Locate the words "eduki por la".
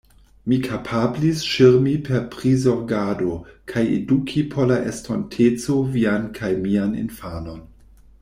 3.99-4.79